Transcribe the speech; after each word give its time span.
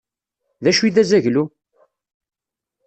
D 0.63 0.65
acu 0.69 0.83
i 0.87 0.89
d 0.95 0.97
azaglu? 1.01 1.43